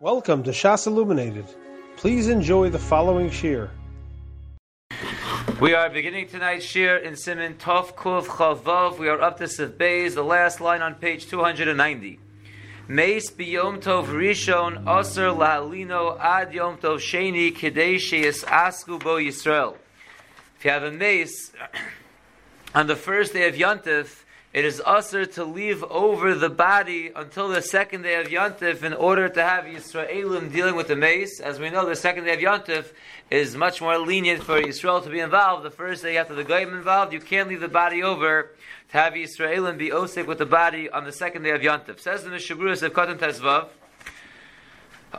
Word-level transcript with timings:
Welcome 0.00 0.44
to 0.44 0.52
Shas 0.52 0.86
Illuminated. 0.86 1.46
Please 1.96 2.28
enjoy 2.28 2.70
the 2.70 2.78
following 2.78 3.32
shir. 3.32 3.68
We 5.60 5.74
are 5.74 5.90
beginning 5.90 6.28
tonight's 6.28 6.64
shir 6.64 6.98
in 6.98 7.16
Simon 7.16 7.54
Tov 7.54 7.96
Kuf 7.96 8.26
Chavav. 8.26 9.00
We 9.00 9.08
are 9.08 9.20
up 9.20 9.38
to 9.38 9.48
Sif 9.48 9.70
Beis, 9.72 10.14
the 10.14 10.22
last 10.22 10.60
line 10.60 10.82
on 10.82 10.94
page 10.94 11.26
290. 11.26 12.20
Meis 12.86 13.32
biyom 13.32 13.82
tov 13.82 14.06
rishon 14.06 14.86
aser 14.86 15.30
lahalino 15.30 16.16
ad 16.20 16.54
yom 16.54 16.76
tov 16.76 16.98
sheni 16.98 17.52
kidei 17.52 17.96
sheyes 17.96 18.44
asku 18.44 19.02
bo 19.02 19.16
Yisrael. 19.16 19.74
If 20.58 20.64
you 20.64 20.70
have 20.70 20.84
a 20.84 20.92
mace 20.92 21.50
on 22.72 22.86
the 22.86 22.94
first 22.94 23.32
day 23.32 23.48
of 23.48 23.56
Yontif, 23.56 24.22
it 24.54 24.64
is 24.64 24.80
usher 24.84 25.26
to 25.26 25.44
leave 25.44 25.84
over 25.84 26.34
the 26.34 26.48
body 26.48 27.12
until 27.14 27.48
the 27.48 27.60
second 27.60 28.02
day 28.02 28.18
of 28.18 28.28
Yontif 28.28 28.82
in 28.82 28.94
order 28.94 29.28
to 29.28 29.42
have 29.42 29.64
Yisraelim 29.64 30.50
dealing 30.50 30.74
with 30.74 30.88
the 30.88 30.96
mace. 30.96 31.38
As 31.38 31.60
we 31.60 31.68
know, 31.68 31.86
the 31.86 31.94
second 31.94 32.24
day 32.24 32.32
of 32.32 32.40
Yontif 32.40 32.86
is 33.30 33.54
much 33.54 33.82
more 33.82 33.98
lenient 33.98 34.42
for 34.42 34.58
Yisrael 34.58 35.04
to 35.04 35.10
be 35.10 35.20
involved. 35.20 35.64
The 35.64 35.70
first 35.70 36.02
day 36.02 36.16
after 36.16 36.34
the 36.34 36.44
Goyim 36.44 36.72
involved, 36.74 37.12
you 37.12 37.20
can't 37.20 37.50
leave 37.50 37.60
the 37.60 37.68
body 37.68 38.02
over 38.02 38.52
to 38.90 38.96
have 38.96 39.12
Yisraelim 39.12 39.76
be 39.76 39.90
osik 39.90 40.26
with 40.26 40.38
the 40.38 40.46
body 40.46 40.88
on 40.88 41.04
the 41.04 41.12
second 41.12 41.42
day 41.42 41.50
of 41.50 41.60
Yontif. 41.60 42.00
Says 42.00 42.24
the 42.24 42.30
Mishabrus 42.30 42.82
of 42.82 42.94
Katan 42.94 43.18
Tezvav, 43.18 43.68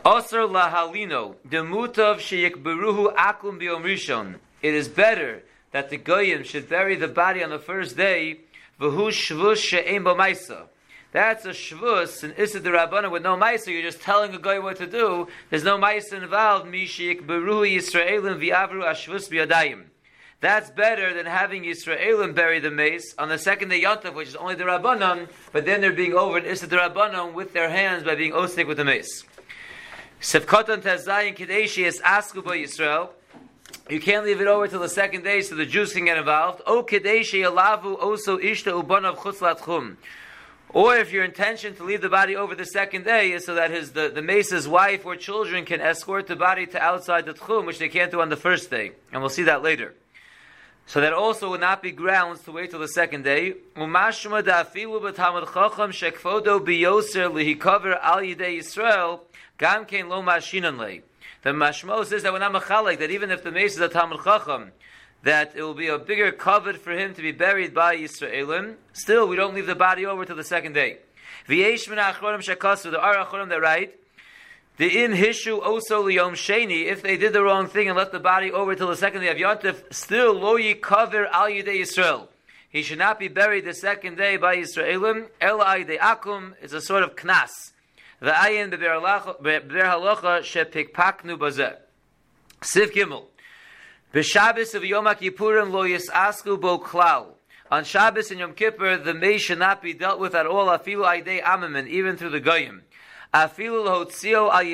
Osir 0.04 0.50
lahalino, 0.50 1.36
demutav 1.48 2.16
sheyikberuhu 2.16 3.14
akum 3.14 3.60
biom 3.60 3.82
rishon. 3.82 4.36
It 4.60 4.74
is 4.74 4.88
better 4.88 5.44
that 5.70 5.88
the 5.88 5.98
Goyim 5.98 6.42
should 6.42 6.68
bury 6.68 6.96
the 6.96 7.08
body 7.08 7.44
on 7.44 7.50
the 7.50 7.60
first 7.60 7.96
day 7.96 8.40
V'hu 8.80 9.08
shvus 9.08 9.56
she'em 9.56 10.04
b'maisa. 10.04 10.62
That's 11.12 11.44
a 11.44 11.50
shvus, 11.50 12.22
an 12.22 12.34
issa 12.36 12.60
derabana 12.60 13.10
with 13.10 13.22
no 13.22 13.36
maisa. 13.36 13.66
You're 13.66 13.82
just 13.82 14.00
telling 14.00 14.34
a 14.34 14.38
guy 14.38 14.58
what 14.58 14.76
to 14.76 14.86
do. 14.86 15.28
There's 15.50 15.64
no 15.64 15.76
maisa 15.76 16.14
involved. 16.14 16.66
Mishik 16.66 17.26
beru 17.26 17.62
Yisraelim 17.62 18.40
v'avru 18.40 18.82
ashvus 18.84 19.28
b'yadayim. 19.28 19.84
That's 20.40 20.70
better 20.70 21.12
than 21.12 21.26
having 21.26 21.64
Yisraelim 21.64 22.34
bury 22.34 22.60
the 22.60 22.70
mace 22.70 23.14
on 23.18 23.28
the 23.28 23.36
second 23.36 23.68
day 23.68 23.82
Yontav, 23.82 24.14
which 24.14 24.28
is 24.28 24.36
only 24.36 24.54
the 24.54 24.64
Rabbanon, 24.64 25.28
but 25.52 25.66
then 25.66 25.82
they're 25.82 25.92
being 25.92 26.14
over 26.14 26.38
Issa 26.38 26.66
the 26.66 26.76
Rabbanon 26.76 27.34
with 27.34 27.52
their 27.52 27.68
hands 27.68 28.04
by 28.04 28.14
being 28.14 28.32
osik 28.32 28.66
with 28.66 28.78
the 28.78 28.84
mace. 28.86 29.24
Sefkotan 30.22 30.80
Tazayin 30.80 31.36
Kadeshi 31.36 31.84
is 31.84 32.00
Asku 32.00 32.42
by 32.42 32.56
Yisrael. 32.56 33.10
You 33.90 34.00
can't 34.00 34.24
leave 34.24 34.40
it 34.40 34.46
over 34.46 34.68
till 34.68 34.80
the 34.80 34.88
second 34.88 35.24
day 35.24 35.40
so 35.42 35.56
the 35.56 35.66
Jews 35.66 35.92
can 35.92 36.04
get 36.04 36.16
involved. 36.16 36.62
O 36.64 36.84
Kadeshi 36.84 37.42
Alavu 37.42 38.00
also 38.00 38.38
Ishta 38.38 38.82
Ubanav 38.82 39.16
Chutzlat 39.16 39.96
Or 40.68 40.96
if 40.96 41.12
your 41.12 41.24
intention 41.24 41.74
to 41.74 41.82
leave 41.82 42.00
the 42.00 42.08
body 42.08 42.36
over 42.36 42.54
the 42.54 42.64
second 42.64 43.04
day 43.04 43.32
is 43.32 43.44
so 43.44 43.54
that 43.54 43.72
his 43.72 43.90
the, 43.90 44.08
the 44.08 44.22
mace's 44.22 44.68
wife 44.68 45.04
or 45.04 45.16
children 45.16 45.64
can 45.64 45.80
escort 45.80 46.28
the 46.28 46.36
body 46.36 46.66
to 46.66 46.80
outside 46.80 47.26
the 47.26 47.34
tchum, 47.34 47.66
which 47.66 47.80
they 47.80 47.88
can't 47.88 48.12
do 48.12 48.20
on 48.20 48.28
the 48.28 48.36
first 48.36 48.70
day. 48.70 48.92
And 49.12 49.20
we'll 49.20 49.28
see 49.28 49.42
that 49.42 49.62
later. 49.62 49.94
So 50.86 51.00
that 51.00 51.12
also 51.12 51.50
would 51.50 51.60
not 51.60 51.82
be 51.82 51.92
grounds 51.92 52.42
to 52.42 52.52
wait 52.52 52.70
till 52.70 52.80
the 52.80 52.88
second 52.88 53.22
day. 53.22 53.54
Umashma 53.76 54.42
da'afilu 54.42 55.00
b'tamad 55.00 55.52
chacham 55.52 55.92
shekfodo 55.92 56.58
biyoser 56.58 57.30
lihikover 57.32 57.98
al 58.02 58.18
yidei 58.18 58.58
Yisrael 58.58 59.20
gam 59.60 59.84
kein 59.84 60.08
lo 60.08 60.22
mashinan 60.22 60.78
lei. 60.78 61.02
The 61.42 61.50
Mashmo 61.50 62.04
says 62.06 62.22
that 62.22 62.32
when 62.32 62.42
I'm 62.42 62.56
a 62.56 62.60
chalik, 62.60 62.98
that 62.98 63.10
even 63.10 63.30
if 63.30 63.44
the 63.44 63.50
mace 63.50 63.74
is 63.74 63.80
a 63.80 63.88
Talmud 63.88 64.24
Chacham, 64.24 64.72
that 65.22 65.52
it 65.54 65.62
will 65.62 65.74
be 65.74 65.88
a 65.88 65.98
bigger 65.98 66.32
covet 66.32 66.78
for 66.78 66.92
him 66.92 67.14
to 67.14 67.20
be 67.20 67.30
buried 67.30 67.74
by 67.74 67.96
Yisraelim. 67.96 68.76
Still, 68.94 69.28
we 69.28 69.36
don't 69.36 69.54
leave 69.54 69.66
the 69.66 69.74
body 69.74 70.06
over 70.06 70.24
till 70.24 70.36
the 70.36 70.44
second 70.44 70.72
day. 70.72 70.96
V'yesh 71.46 71.88
min 71.90 71.98
achronim 71.98 72.40
shakasu, 72.40 72.90
the 72.90 72.98
are 72.98 73.24
achronim 73.24 73.50
that 73.50 73.60
write, 73.60 73.98
the 74.78 75.04
im 75.04 75.12
hishu 75.12 75.62
oso 75.62 76.04
liyom 76.04 76.32
sheni, 76.32 76.86
if 76.86 77.02
they 77.02 77.18
did 77.18 77.34
the 77.34 77.42
wrong 77.42 77.66
thing 77.66 77.86
and 77.88 77.98
left 77.98 78.12
the 78.12 78.20
body 78.20 78.50
over 78.50 78.74
till 78.74 78.88
the 78.88 78.96
second 78.96 79.20
day 79.20 79.28
of 79.28 79.36
Yontif, 79.36 79.92
still 79.92 80.32
lo 80.34 80.56
cover 80.80 81.26
al 81.26 81.48
yidei 81.48 81.80
Yisrael. 81.80 82.28
He 82.70 82.82
should 82.82 82.98
not 82.98 83.18
be 83.18 83.28
buried 83.28 83.66
the 83.66 83.74
second 83.74 84.16
day 84.16 84.38
by 84.38 84.56
Yisraelim. 84.56 85.28
El 85.38 85.58
ayidei 85.58 85.98
akum 85.98 86.54
is 86.62 86.72
a 86.72 86.80
sort 86.80 87.02
of 87.02 87.14
knas. 87.16 87.72
V'ayin 88.22 88.70
b'ber 88.70 89.84
halacha 89.84 90.42
shepikpaknu 90.42 91.38
bazeh. 91.38 91.76
Siv 92.60 92.92
Gimel. 92.92 93.24
Of 94.12 94.84
Yom 94.84 95.06
HaKippurim 95.06 95.70
lo 95.70 95.84
yisasku 95.84 96.60
bo 96.60 96.78
klal. 96.78 97.26
On 97.70 97.84
Shabbos 97.84 98.30
and 98.30 98.40
Yom 98.40 98.54
Kippur, 98.54 98.98
the 98.98 99.14
may 99.14 99.38
should 99.38 99.60
not 99.60 99.80
be 99.80 99.94
dealt 99.94 100.18
with 100.18 100.34
at 100.34 100.44
all, 100.44 100.66
afilu 100.66 101.04
aydei 101.04 101.40
amamin, 101.40 101.86
even 101.86 102.16
through 102.16 102.30
the 102.30 102.40
goyim. 102.40 102.82
Afilu 103.32 103.86
lohotzio 103.86 104.50
al 104.52 104.64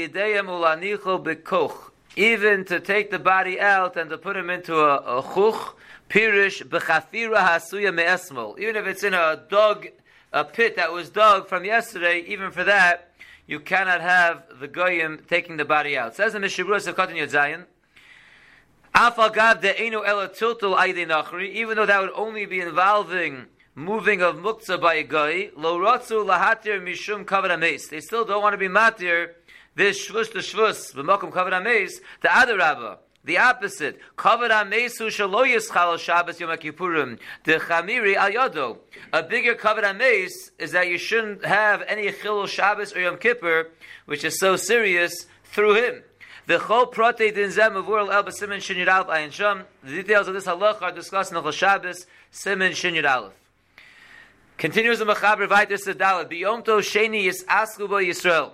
ulanicho. 0.46 1.90
Even 2.16 2.64
to 2.64 2.80
take 2.80 3.10
the 3.10 3.18
body 3.18 3.60
out 3.60 3.96
and 3.98 4.08
to 4.08 4.16
put 4.16 4.36
him 4.36 4.48
into 4.48 4.74
a, 4.74 4.96
a 4.96 5.22
chuch, 5.22 5.74
pirish 6.08 6.66
b'chafira 6.66 7.46
hasuya 7.46 7.94
me'esmol. 7.94 8.58
Even 8.58 8.74
if 8.76 8.86
it's 8.86 9.04
in 9.04 9.12
a 9.12 9.44
dog, 9.50 9.86
a 10.32 10.42
pit 10.42 10.76
that 10.76 10.90
was 10.90 11.10
dug 11.10 11.46
from 11.46 11.66
yesterday, 11.66 12.24
even 12.26 12.50
for 12.50 12.64
that, 12.64 13.10
you 13.46 13.60
cannot 13.60 14.00
have 14.00 14.44
the 14.60 14.68
goyim 14.68 15.22
taking 15.28 15.56
the 15.56 15.64
body 15.64 15.96
out. 15.96 16.16
Says 16.16 16.32
the 16.32 16.38
Mishabura 16.38 16.86
of 16.86 16.96
Katan 16.96 17.16
Yadzayin, 17.16 17.64
Afagav 18.94 19.62
even 21.52 21.76
though 21.76 21.86
that 21.86 22.00
would 22.00 22.10
only 22.14 22.46
be 22.46 22.60
involving 22.60 23.46
moving 23.74 24.22
of 24.22 24.36
muktzah 24.36 24.80
by 24.80 24.94
a 24.94 25.02
guy, 25.02 25.50
lo 25.54 25.78
lahatir 25.78 26.82
mishum. 26.82 27.90
They 27.90 28.00
still 28.00 28.24
don't 28.24 28.42
want 28.42 28.54
to 28.54 28.58
be 28.58 28.68
matir 28.68 29.32
this 29.74 30.08
shvus 30.08 30.32
to 30.32 30.38
shvus, 30.38 30.94
b'mokum 30.94 31.30
the 32.22 32.36
other 32.36 32.56
rabbah. 32.56 32.96
The 33.26 33.38
opposite. 33.38 33.98
Kavod 34.16 34.50
amesu 34.50 35.10
yischal 35.10 35.98
Shabbos 35.98 36.38
Yom 36.38 36.50
Kippurim. 36.56 37.18
The 37.42 37.54
chamiri 37.54 38.14
al 38.14 38.30
yado. 38.30 38.78
A 39.12 39.22
bigger 39.24 39.56
kavod 39.56 39.82
ames 39.82 40.52
is 40.60 40.70
that 40.70 40.88
you 40.88 40.96
shouldn't 40.96 41.44
have 41.44 41.82
any 41.88 42.06
chilul 42.12 42.46
Shabbos 42.46 42.94
or 42.94 43.00
Yom 43.00 43.18
Kippur, 43.18 43.70
which 44.04 44.22
is 44.22 44.38
so 44.38 44.54
serious, 44.54 45.26
through 45.42 45.74
him. 45.74 46.02
The 46.46 46.58
din 47.34 47.50
zem 47.50 47.76
el 47.76 47.82
shin 47.82 48.76
yud 48.76 48.88
aleph 48.88 49.08
ayin. 49.08 49.64
The 49.82 49.90
details 49.90 50.28
of 50.28 50.34
this 50.34 50.46
halach 50.46 50.80
are 50.80 50.92
discussed 50.92 51.32
in 51.32 51.42
the 51.42 51.50
Shabbos 51.50 52.06
simen 52.32 52.76
shin 52.76 52.94
yud 52.94 53.10
aleph. 53.10 53.32
Continues 54.56 55.00
the 55.00 55.04
Mechaber 55.04 55.48
Vaitis 55.48 55.84
Sedalet. 55.84 56.30
Biyom 56.30 56.64
to 56.64 56.70
sheni 56.76 57.24
yis 57.24 57.42
asku 57.46 57.88
Yisrael. 57.88 58.52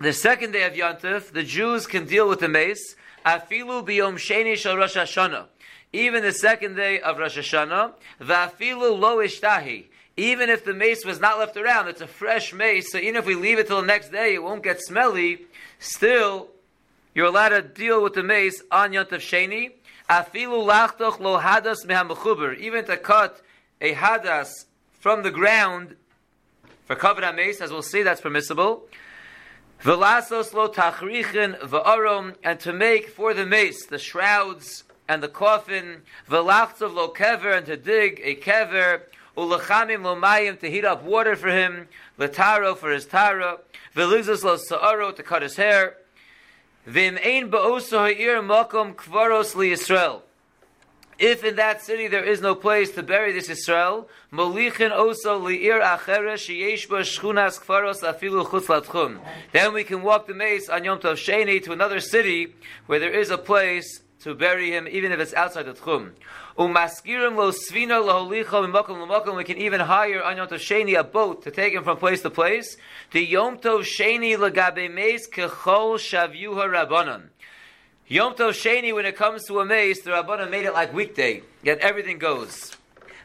The 0.00 0.12
second 0.12 0.50
day 0.50 0.64
of 0.64 0.72
Yontif, 0.72 1.30
the 1.30 1.44
Jews 1.44 1.86
can 1.86 2.06
deal 2.06 2.28
with 2.28 2.40
the 2.40 2.48
mace. 2.48 2.96
Afilu 3.24 3.86
biyom 3.86 4.16
sheni 4.16 4.56
shel 4.56 4.76
Rosh 4.76 4.96
Hashanah. 4.96 5.46
Even 5.92 6.22
the 6.22 6.32
second 6.32 6.74
day 6.74 7.00
of 7.00 7.18
Rosh 7.18 7.38
Hashanah, 7.38 7.92
va'afilu 8.20 8.98
lo 8.98 9.18
ishtahi. 9.18 9.86
Even 10.16 10.50
if 10.50 10.64
the 10.64 10.74
mace 10.74 11.04
was 11.04 11.20
not 11.20 11.38
left 11.38 11.56
around, 11.56 11.88
it's 11.88 12.00
a 12.00 12.06
fresh 12.06 12.52
mace, 12.52 12.92
so 12.92 12.98
even 12.98 13.16
if 13.16 13.26
we 13.26 13.34
leave 13.34 13.58
it 13.58 13.66
till 13.66 13.80
the 13.80 13.86
next 13.86 14.10
day, 14.10 14.34
it 14.34 14.42
won't 14.42 14.62
get 14.62 14.80
smelly. 14.80 15.46
Still, 15.78 16.48
you're 17.14 17.26
allowed 17.26 17.48
to 17.50 17.62
deal 17.62 18.02
with 18.02 18.14
the 18.14 18.22
mace 18.22 18.62
on 18.70 18.92
Yontav 18.92 19.20
Sheni. 19.20 19.72
Afilu 20.08 20.66
lachtoch 20.68 21.18
lo 21.18 21.40
hadas 21.40 21.84
mehamechuber. 21.86 22.56
Even 22.58 22.84
to 22.84 22.96
cut 22.96 23.40
a 23.80 23.94
hadas 23.94 24.66
from 25.00 25.22
the 25.22 25.30
ground 25.30 25.96
for 26.86 26.94
covered 26.94 27.34
mace, 27.34 27.60
as 27.60 27.70
we'll 27.70 27.82
see, 27.82 28.02
that's 28.02 28.20
permissible. 28.20 28.84
Velasos 29.82 30.52
lo 30.54 30.68
tachrichin 30.68 31.58
va'arom, 31.60 32.34
and 32.42 32.58
to 32.60 32.72
make 32.72 33.08
for 33.08 33.34
the 33.34 33.44
mace 33.44 33.84
the 33.86 33.98
shrouds 33.98 34.84
and 35.08 35.22
the 35.22 35.28
coffin. 35.28 36.02
Velachtzov 36.28 36.94
lo 36.94 37.08
kever, 37.08 37.56
and 37.56 37.66
to 37.66 37.76
dig 37.76 38.20
a 38.24 38.34
kever. 38.34 39.02
Ulachamim 39.36 40.02
lo 40.02 40.16
mayim, 40.16 40.58
to 40.60 40.70
heat 40.70 40.84
up 40.84 41.02
water 41.02 41.36
for 41.36 41.48
him. 41.48 41.88
Letaro 42.18 42.76
for 42.76 42.90
his 42.90 43.04
tara. 43.06 43.58
Velizos 43.94 44.42
lo 44.44 44.56
sa'aro, 44.56 45.12
to 45.12 45.22
cut 45.22 45.42
his 45.42 45.56
hair. 45.56 45.96
Vim 46.86 47.18
ein 47.24 47.50
ba'oso 47.50 47.98
ha'ir 47.98 48.42
makom 48.42 48.94
kvaros 48.94 49.54
li 49.54 49.70
Yisrael. 49.70 50.22
If 51.18 51.44
in 51.44 51.56
that 51.56 51.82
city 51.82 52.08
there 52.08 52.24
is 52.24 52.40
no 52.40 52.54
place 52.54 52.90
to 52.92 53.02
bury 53.02 53.32
this 53.32 53.48
Israel, 53.48 54.08
molichin 54.32 54.90
oso 54.90 55.40
liir 55.40 55.80
afilu. 58.02 59.20
Then 59.52 59.72
we 59.72 59.84
can 59.84 60.02
walk 60.02 60.26
the 60.26 60.34
mace 60.34 60.68
on 60.68 60.84
Yom 60.84 60.98
Tov 60.98 61.14
Sheni 61.14 61.62
to 61.62 61.72
another 61.72 62.00
city 62.00 62.54
where 62.86 62.98
there 62.98 63.12
is 63.12 63.30
a 63.30 63.38
place 63.38 64.00
to 64.20 64.34
bury 64.34 64.70
him, 64.70 64.88
even 64.90 65.12
if 65.12 65.20
it's 65.20 65.34
outside 65.34 65.66
the 65.66 65.74
tchum. 65.74 66.12
Umaskirim 66.58 67.36
lo 67.36 67.52
svino 67.52 68.04
lo 68.04 68.26
holicho 68.26 68.66
mimokum 68.66 69.06
lo 69.06 69.36
We 69.36 69.44
can 69.44 69.58
even 69.58 69.80
hire 69.80 70.22
on 70.22 70.36
Yom 70.36 70.48
Tov 70.48 70.58
Sheni 70.58 70.98
a 70.98 71.04
boat 71.04 71.42
to 71.42 71.50
take 71.50 71.74
him 71.74 71.84
from 71.84 71.98
place 71.98 72.22
to 72.22 72.30
place. 72.30 72.76
The 73.12 73.24
Yom 73.24 73.58
Tov 73.58 73.82
Sheni 73.82 74.36
legabe 74.36 74.92
mace 74.92 75.28
kechol 75.28 75.98
shavyuha 75.98 76.88
rabbanon. 76.88 77.28
Yom 78.06 78.34
Tov 78.34 78.50
Sheni, 78.50 78.94
when 78.94 79.06
it 79.06 79.16
comes 79.16 79.44
to 79.46 79.60
a 79.60 79.64
mace, 79.64 80.02
the 80.02 80.10
Rabbanan 80.10 80.50
made 80.50 80.66
it 80.66 80.74
like 80.74 80.92
weekday, 80.92 81.42
yet 81.62 81.78
everything 81.78 82.18
goes. 82.18 82.76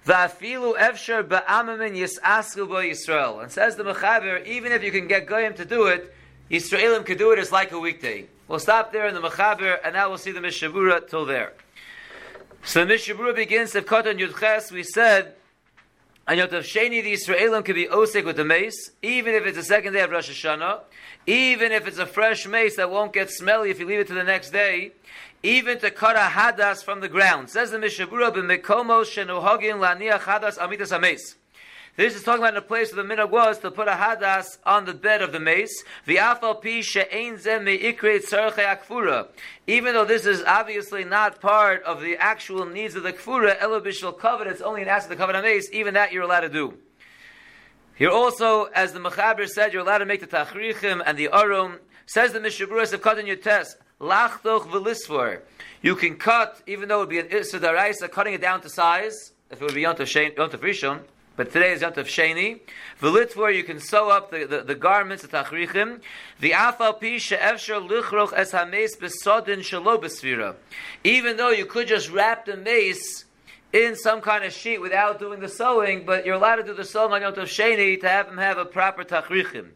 Va'afilu 0.06 0.78
efsher 0.78 1.22
ba'amamin 1.22 1.98
yis'asku 1.98 2.66
bo 2.66 2.76
Yisrael. 2.76 3.44
And 3.44 3.52
says 3.52 3.76
the 3.76 3.84
Mechaber, 3.84 4.46
even 4.48 4.72
if 4.72 4.82
you 4.82 4.92
can 4.92 5.10
get 5.10 5.28
Goyim 5.28 5.54
to 5.56 5.66
do 5.66 5.88
it, 5.88 6.16
Yisraelim 6.50 7.06
could 7.06 7.18
do 7.18 7.32
it 7.32 7.40
it's 7.40 7.52
like 7.52 7.74
a 7.74 7.80
weekday. 7.80 8.28
We'll 8.48 8.60
stop 8.60 8.94
there 8.94 9.06
in 9.06 9.14
the 9.14 9.20
Mechaber, 9.20 9.80
and 9.84 9.96
now 9.96 10.08
we'll 10.08 10.18
see 10.18 10.32
the 10.32 10.40
Mishabura 10.40 11.10
till 11.10 11.26
there. 11.26 11.52
So 12.64 12.86
the 12.86 12.94
Mishabura 12.94 13.36
begins 13.36 13.76
of 13.76 13.86
Kotan 13.86 14.18
Yudches. 14.18 14.72
We 14.72 14.84
said, 14.84 15.34
on 16.30 16.36
Yotav 16.38 16.62
Sheni, 16.62 17.04
the 17.04 17.14
Yisraelim 17.14 17.66
could 17.66 17.74
be 17.74 17.88
osik 17.88 18.24
with 18.24 18.36
the 18.36 18.46
mace, 18.46 18.92
even 19.02 19.34
if 19.34 19.48
it's 19.48 19.58
the 19.58 19.64
second 19.64 19.94
day 19.94 20.02
of 20.02 20.12
Rosh 20.12 20.30
Hashanah, 20.30 20.82
even 21.26 21.72
if 21.72 21.88
it's 21.88 21.98
a 21.98 22.06
fresh 22.06 22.46
mace 22.46 22.76
that 22.76 22.92
won't 22.92 23.14
get 23.14 23.32
smelly 23.32 23.72
if 23.72 23.80
you 23.80 23.88
leave 23.88 24.00
it 24.00 24.08
to 24.08 24.14
the 24.14 24.24
next 24.24 24.52
day, 24.52 24.92
even 25.42 25.80
to 25.80 25.90
cut 25.90 26.16
a 26.16 26.20
hadas 26.20 26.84
from 26.84 27.02
the 27.02 27.10
ground. 27.10 27.50
Says 27.50 27.72
the 27.72 27.80
Mishabura, 27.80 28.32
b'mekomo 28.32 29.04
shenuhogin 29.04 29.80
laniach 29.80 30.20
hadas 30.20 30.60
amitas 30.60 30.96
ames. 30.96 31.34
This 31.96 32.16
is 32.16 32.24
talking 32.24 32.42
about 32.42 32.56
a 32.56 32.62
place 32.62 32.94
where 32.94 33.04
the 33.04 33.14
minhag 33.14 33.30
was 33.30 33.60
to 33.60 33.72
put 33.72 33.88
a 33.88 33.92
hadas 33.92 34.58
on 34.66 34.86
the 34.86 34.94
bed 34.94 35.22
of 35.22 35.32
the 35.32 35.40
mace. 35.40 35.84
The. 36.06 36.18
Even 39.68 39.94
though 39.94 40.06
this 40.06 40.26
is 40.26 40.44
obviously 40.44 41.04
not 41.04 41.42
part 41.42 41.84
of 41.84 42.02
the 42.02 42.18
actual 42.18 42.66
needs 42.66 42.96
of 42.96 43.04
the 43.04 43.14
kfura, 43.14 43.60
elabishal 43.60 44.18
covet, 44.18 44.48
it's 44.48 44.62
only 44.62 44.82
an 44.82 44.88
asset 44.88 45.12
of 45.12 45.18
the 45.18 45.24
covet 45.26 45.44
mace. 45.44 45.70
Even 45.74 45.94
that 45.96 46.14
you're 46.14 46.24
allowed 46.24 46.42
to 46.42 46.50
do. 46.50 46.78
Here 47.96 48.10
also, 48.10 48.66
as 48.66 48.94
the 48.94 49.00
Mechaber 49.00 49.46
said, 49.46 49.74
you're 49.74 49.82
allowed 49.82 49.98
to 49.98 50.06
make 50.06 50.22
the 50.22 50.28
tachrichim 50.28 51.04
and 51.06 51.18
the 51.18 51.30
arum. 51.34 51.80
Says 52.06 52.32
the 52.32 52.40
Mishabruas 52.40 52.94
of 52.94 53.02
cutting 53.02 53.28
your 53.28 53.36
test. 53.36 53.76
Lachtoch 54.00 54.68
v'lisfor. 54.70 55.42
You 55.82 55.96
can 55.96 56.16
cut, 56.16 56.62
even 56.66 56.88
though 56.88 56.98
it 56.98 57.00
would 57.00 57.10
be 57.10 57.20
an 57.20 57.28
Issa 57.28 58.08
cutting 58.08 58.34
it 58.34 58.42
down 58.42 58.62
to 58.62 58.70
size, 58.70 59.34
if 59.52 59.62
it 59.62 59.66
would 59.66 59.76
be 59.76 59.82
Yontav 59.82 60.08
Rishon, 60.38 61.02
but 61.40 61.54
today 61.54 61.72
is 61.72 61.82
Yontav 61.82 62.04
Sheni. 62.04 62.60
V'litvor, 63.02 63.56
you 63.56 63.64
can 63.64 63.80
sew 63.80 64.10
up 64.10 64.30
the, 64.30 64.44
the, 64.44 64.62
the 64.62 64.76
garments, 64.76 65.24
the 65.24 65.30
tachrichim. 65.30 66.02
V'afal 66.42 67.00
pi 67.00 67.18
she'efsher 67.18 67.80
lichroch 67.88 68.34
es 68.34 68.52
ha-meis 68.52 68.98
besodin 68.98 69.60
shelo 69.60 69.98
besvira. 69.98 70.58
Even 71.06 71.38
though 71.38 71.52
you 71.52 71.66
could 71.66 71.88
just 71.88 72.12
wrap 72.12 72.46
the 72.46 72.58
mace 72.58 73.24
in 73.72 73.96
some 73.96 74.20
kind 74.20 74.44
of 74.44 74.52
sheet 74.52 74.82
without 74.82 75.18
doing 75.18 75.40
the 75.40 75.48
sewing, 75.48 76.06
but 76.06 76.26
you're 76.26 76.36
allowed 76.36 76.58
to 76.58 76.64
do 76.64 76.74
the 76.74 76.84
sewing 76.84 77.14
on 77.14 77.22
Yontav 77.22 77.44
Sheni 77.44 78.02
to 78.02 78.10
have 78.10 78.28
him 78.28 78.38
have 78.38 78.58
a 78.58 78.66
proper 78.66 79.06
tachrichim. 79.06 79.70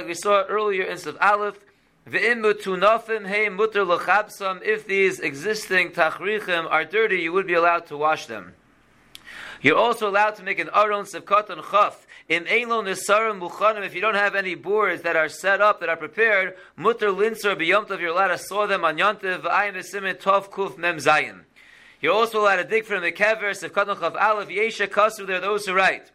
we 0.06 0.14
saw 0.14 0.44
earlier 0.44 0.84
in 0.84 0.98
Sif 0.98 1.16
Aleph, 1.20 1.58
if 2.04 2.64
these 4.86 5.20
existing 5.20 5.90
tachrichim 5.90 6.70
are 6.70 6.84
dirty, 6.84 7.20
you 7.20 7.32
would 7.32 7.46
be 7.46 7.54
allowed 7.54 7.86
to 7.86 7.96
wash 7.96 8.26
them. 8.26 8.54
You're 9.60 9.76
also 9.76 10.10
allowed 10.10 10.34
to 10.36 10.42
make 10.42 10.58
an 10.58 10.68
aron 10.74 11.04
sevkat 11.04 11.48
and 11.48 11.62
chaf. 11.70 12.04
In 12.28 12.44
Eilon 12.46 12.86
Nisarim 12.86 13.40
Muchanim, 13.40 13.86
if 13.86 13.94
you 13.94 14.00
don't 14.00 14.16
have 14.16 14.34
any 14.34 14.56
boards 14.56 15.02
that 15.02 15.14
are 15.14 15.28
set 15.28 15.60
up, 15.60 15.78
that 15.78 15.88
are 15.88 15.96
prepared, 15.96 16.56
mutter 16.76 17.10
linser 17.10 17.54
b'yomtov, 17.54 18.00
you're 18.00 18.10
allowed 18.10 18.28
to 18.28 18.38
saw 18.38 18.66
them 18.66 18.84
on 18.84 18.96
yontiv, 18.96 19.42
v'ayim 19.42 19.74
v'simin 19.74 20.20
tov 20.20 20.50
kuf 20.50 20.76
mem 20.76 20.96
zayin. 20.96 21.44
You're 22.00 22.14
also 22.14 22.40
allowed 22.40 22.56
to 22.56 22.64
dig 22.64 22.84
from 22.84 23.02
the 23.02 23.12
kever, 23.12 23.50
sevkat 23.50 23.88
and 23.88 24.00
chaf 24.00 24.16
aleph, 24.16 24.48
yesha 24.48 24.88
kasu, 24.88 25.24
there 25.24 25.36
are 25.36 25.40
those 25.40 25.66
who 25.66 25.74
write 25.74 26.10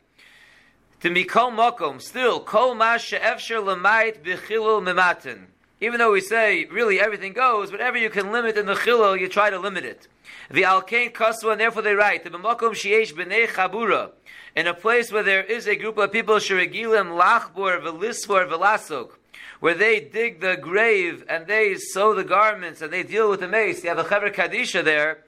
to 1.02 1.10
mikol 1.10 1.52
mokom, 1.52 2.02
still, 2.02 2.40
kol 2.40 2.74
mas 2.74 3.02
she'efsher 3.02 3.64
lemait 3.64 4.24
b'chilul 4.24 4.82
mematin. 4.82 5.46
Even 5.80 6.00
though 6.00 6.12
we 6.12 6.22
say 6.22 6.66
really 6.66 7.00
everything 7.00 7.34
goes, 7.34 7.72
whatever 7.72 7.98
you 7.98 8.10
can 8.10 8.32
limit 8.32 8.58
in 8.58 8.66
the 8.66 8.74
chilul, 8.74 9.20
you 9.20 9.28
try 9.28 9.50
to 9.50 9.60
limit 9.60 9.86
it. 9.86 10.08
The 10.50 10.64
alkain 10.64 11.14
kaswa, 11.14 11.52
and 11.52 11.62
therefore 11.62 11.84
they 11.84 11.94
write, 11.94 12.24
the 12.24 12.32
b'mokom 12.32 12.74
she'esh 12.74 13.14
b'nei 13.14 13.48
chabura, 13.48 14.12
in 14.56 14.66
a 14.66 14.74
place 14.74 15.12
where 15.12 15.22
there 15.22 15.44
is 15.44 15.68
a 15.68 15.76
group 15.76 16.00
of 16.00 16.12
people, 16.12 16.38
sheregilim 16.38 17.16
lachbor 17.16 17.80
v'lisvor 17.80 18.50
v'lasok, 18.50 19.12
where 19.60 19.76
they 19.76 20.00
dig 20.00 20.40
the 20.40 20.58
grave 20.58 21.24
and 21.30 21.46
they 21.46 21.76
sew 21.76 22.16
the 22.16 22.24
garments 22.24 22.82
and 22.82 22.92
they 22.92 23.04
deal 23.04 23.30
with 23.30 23.40
the 23.40 23.48
mace. 23.48 23.84
You 23.84 23.90
have 23.90 24.00
a 24.00 24.04
chaver 24.04 24.34
kadisha 24.34 24.84
there, 24.84 25.26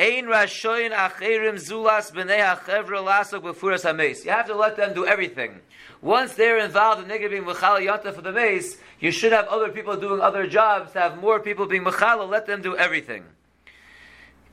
Ein 0.00 0.26
rashoyin 0.26 0.92
acherim 0.92 1.56
zulas 1.56 2.12
b'nei 2.12 2.38
hachevra 2.38 3.02
lasok 3.02 3.42
b'furas 3.42 3.82
hameis. 3.82 4.24
You 4.24 4.30
have 4.30 4.46
to 4.46 4.54
let 4.54 4.76
them 4.76 4.94
do 4.94 5.04
everything. 5.04 5.60
Once 6.00 6.34
they're 6.34 6.58
involved 6.58 7.02
in 7.02 7.08
nigga 7.08 7.28
being 7.28 7.42
mechal 7.42 7.84
yanta 7.84 8.14
for 8.14 8.20
the 8.20 8.30
mace, 8.30 8.78
you 9.00 9.10
should 9.10 9.32
have 9.32 9.48
other 9.48 9.70
people 9.70 9.96
doing 9.96 10.20
other 10.20 10.46
jobs, 10.46 10.92
have 10.92 11.20
more 11.20 11.40
people 11.40 11.66
being 11.66 11.82
mechal, 11.82 12.28
let 12.28 12.46
them 12.46 12.62
do 12.62 12.76
everything. 12.76 13.24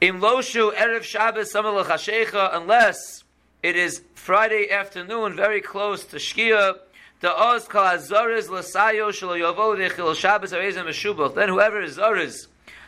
In 0.01 0.19
loshu 0.19 0.73
erev 0.73 1.03
Shabbos 1.03 1.53
samal 1.53 2.49
unless 2.53 3.23
it 3.61 3.75
is 3.75 4.01
Friday 4.15 4.71
afternoon, 4.71 5.35
very 5.35 5.61
close 5.61 6.05
to 6.05 6.17
Shkia, 6.17 6.79
the 7.19 7.31
oz 7.31 7.67
kol 7.67 7.83
azaris 7.83 8.47
lasayo 8.47 9.09
shelo 9.09 9.39
yovo 9.39 9.77
dechil 9.77 10.15
Shabbos 10.15 10.53
arezim. 10.53 11.35
Then 11.35 11.49
whoever 11.49 11.81
is 11.81 11.97
zaris, 11.97 12.47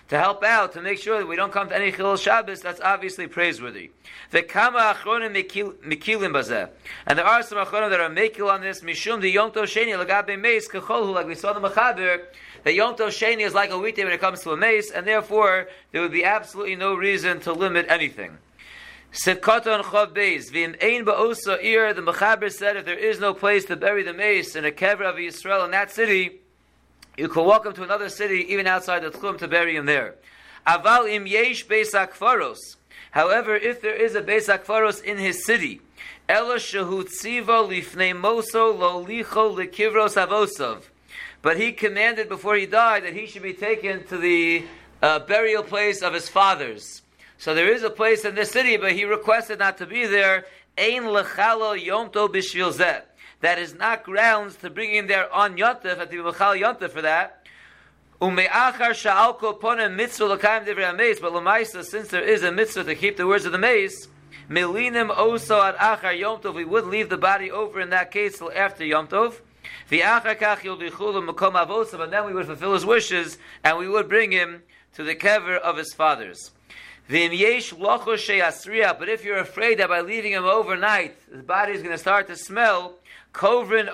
to 0.09 0.17
help 0.17 0.43
out, 0.43 0.73
to 0.73 0.81
make 0.81 0.99
sure 0.99 1.19
that 1.19 1.25
we 1.25 1.35
don't 1.35 1.51
come 1.51 1.67
to 1.69 1.75
any 1.75 1.91
Chilul 1.91 2.17
Shabbos, 2.17 2.61
that's 2.61 2.79
obviously 2.79 3.27
praiseworthy. 3.27 3.91
The 4.31 4.41
Kama 4.41 4.95
Achronim 4.95 5.33
Mikilim 5.33 6.31
Bazeh. 6.31 6.69
And 7.05 7.19
there 7.19 7.25
are 7.25 7.43
some 7.43 7.57
Achronim 7.57 7.89
that 7.89 7.99
are 7.99 8.09
Mekil 8.09 8.51
on 8.51 8.61
this, 8.61 8.81
Mishum 8.81 9.21
the 9.21 9.29
Yom 9.29 9.51
Tov 9.51 9.63
Sheni, 9.63 10.01
Lagabe 10.01 10.39
Meis, 10.39 10.69
Kecholhu, 10.69 11.13
like 11.13 11.27
we 11.27 11.35
saw 11.35 11.55
in 11.55 11.61
the 11.61 11.69
Mechaber, 11.69 12.23
that 12.63 12.73
Yom 12.73 12.95
Tov 12.95 13.07
Sheni 13.07 13.45
is 13.45 13.53
like 13.53 13.69
a 13.69 13.77
weekday 13.77 14.05
when 14.05 14.13
it 14.13 14.21
comes 14.21 14.41
to 14.41 14.51
a 14.51 14.57
mace, 14.57 14.91
and 14.91 15.05
therefore 15.05 15.67
there 15.91 16.01
would 16.01 16.11
be 16.11 16.23
absolutely 16.23 16.75
no 16.75 16.95
reason 16.95 17.39
to 17.41 17.51
limit 17.51 17.85
anything. 17.89 18.37
Sivkata 19.11 19.81
Chav 19.83 20.13
Beis, 20.13 20.51
Vim 20.51 20.75
Ein 20.81 21.05
Ba'osa 21.05 21.61
Ir, 21.61 21.93
the 21.93 22.01
Mechaber 22.01 22.51
said 22.51 22.77
if 22.77 22.85
there 22.85 22.97
is 22.97 23.19
no 23.19 23.33
place 23.33 23.65
to 23.65 23.75
bury 23.75 24.03
the 24.03 24.13
mace 24.13 24.55
in 24.55 24.63
a 24.63 24.71
kever 24.71 25.01
of 25.01 25.19
Israel 25.19 25.65
in 25.65 25.71
that 25.71 25.91
city, 25.91 26.41
you 27.17 27.27
could 27.27 27.43
walk 27.43 27.65
him 27.65 27.73
to 27.73 27.83
another 27.83 28.09
city, 28.09 28.45
even 28.49 28.67
outside 28.67 28.99
the 28.99 29.09
Tchum, 29.09 29.39
to 29.39 29.47
bury 29.47 29.75
him 29.75 29.87
there. 29.87 30.15
Aval 30.67 31.11
im 31.11 31.25
yesh 31.25 31.65
beis 31.65 31.93
akfaros. 31.93 32.57
However, 33.11 33.55
if 33.55 33.81
there 33.81 33.95
is 33.95 34.13
a 34.13 34.21
beis 34.21 34.47
akfaros 34.47 35.03
in 35.03 35.17
his 35.17 35.43
city, 35.43 35.81
ela 36.29 36.57
shehutziva 36.57 37.67
lifnei 37.67 38.13
moso 38.15 38.77
lo 38.77 39.03
licho 39.03 39.55
lekivros 39.55 40.15
avosov. 40.15 40.83
But 41.41 41.57
he 41.57 41.71
commanded 41.71 42.29
before 42.29 42.55
he 42.55 42.67
died 42.67 43.03
that 43.03 43.13
he 43.13 43.25
should 43.25 43.43
be 43.43 43.53
taken 43.53 44.05
to 44.07 44.17
the 44.17 44.65
uh, 45.01 45.19
burial 45.19 45.63
place 45.63 46.01
of 46.03 46.13
his 46.13 46.29
fathers. 46.29 47.01
So 47.39 47.55
there 47.55 47.71
is 47.71 47.83
a 47.83 47.89
place 47.89 48.25
in 48.25 48.35
this 48.35 48.51
city, 48.51 48.77
but 48.77 48.91
he 48.91 49.05
requested 49.05 49.59
not 49.59 49.77
to 49.77 49.85
be 49.85 50.05
there. 50.05 50.45
Ein 50.77 51.03
lechalo 51.03 51.79
yomto 51.79 52.27
bishvil 52.27 52.73
zeh 52.73 53.01
that 53.41 53.59
is 53.59 53.73
not 53.73 54.03
grounds 54.03 54.55
to 54.57 54.69
bring 54.69 54.93
him 54.93 55.07
there 55.07 55.31
on 55.33 55.57
Yontif, 55.57 55.99
to 55.99 56.05
be 56.07 56.17
Machal 56.17 56.55
Yontif 56.55 56.91
for 56.91 57.01
that. 57.01 57.43
Ume'achar 58.21 58.91
sha'alko 58.91 59.59
ponem 59.59 59.95
mitzvah 59.95 60.25
l'kaim 60.25 60.65
divrei 60.65 60.85
ha-meis, 60.85 61.19
but 61.19 61.33
l'maisa, 61.33 61.83
since 61.83 62.07
there 62.09 62.23
is 62.23 62.43
a 62.43 62.51
mitzvah 62.51 62.83
to 62.83 62.95
keep 62.95 63.15
the 63.17 63.27
words 63.27 63.45
of 63.45 63.51
the 63.51 63.57
mace, 63.59 64.07
milinim 64.49 65.15
oso 65.15 65.61
ad 65.61 65.75
achar 65.75 66.17
Yom 66.17 66.39
Tov, 66.39 66.55
we 66.55 66.65
would 66.65 66.85
leave 66.85 67.09
the 67.09 67.17
body 67.17 67.51
over 67.51 67.79
in 67.79 67.91
that 67.91 68.11
case 68.11 68.39
till 68.39 68.51
after 68.53 68.83
Yom 68.83 69.07
Tov. 69.07 69.35
V'achar 69.91 70.35
kach 70.37 70.59
yildichulu 70.59 71.29
makom 71.29 71.53
avosim, 71.53 72.01
and 72.01 72.11
then 72.11 72.25
we 72.25 72.33
would 72.33 72.47
fulfill 72.47 72.73
his 72.73 72.85
wishes, 72.85 73.37
and 73.63 73.77
we 73.77 73.87
would 73.87 74.09
bring 74.09 74.31
him 74.31 74.63
to 74.95 75.03
the 75.03 75.13
kever 75.13 75.59
of 75.59 75.77
his 75.77 75.93
fathers. 75.93 76.51
But 77.09 77.21
if 79.09 79.23
you're 79.23 79.37
afraid 79.37 79.79
that 79.79 79.87
by 79.87 80.01
leaving 80.01 80.33
him 80.33 80.43
overnight, 80.43 81.15
his 81.31 81.41
body 81.41 81.71
is 81.71 81.81
going 81.81 81.93
to 81.93 81.97
start 81.97 82.27
to 82.27 82.35
smell, 82.35 82.95
Kovrin 83.33 83.87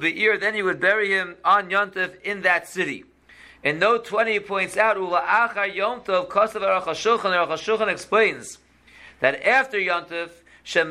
be'ir, 0.00 0.38
then 0.38 0.54
you 0.54 0.64
would 0.64 0.80
bury 0.80 1.10
him 1.10 1.36
on 1.44 1.70
Yontif 1.70 2.20
in 2.22 2.42
that 2.42 2.68
city. 2.68 3.04
And 3.62 3.80
note 3.80 4.04
20 4.04 4.40
points 4.40 4.76
out, 4.76 4.96
Ula 4.96 5.22
achar 5.22 5.74
Yomtov, 5.74 6.28
Kosav 6.28 6.60
Aruch 6.60 6.84
HaShulchan 6.84 7.88
explains 7.90 8.58
that 9.20 9.42
after 9.42 9.78
Yontif, 9.78 10.28
We 10.66 10.82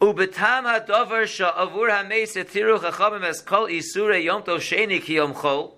Ubetam 0.00 0.64
hadavar 0.64 1.22
sha'avur 1.22 1.88
hameis 1.88 2.34
etiru 2.34 2.80
chachamim 2.80 3.22
es 3.22 3.42
kol 3.42 3.68
isure 3.68 4.20
Yom 4.24 4.42
Tov 4.42 4.58
Sheni 4.58 5.00
ki 5.00 5.14
Yom 5.14 5.34
Chol. 5.34 5.70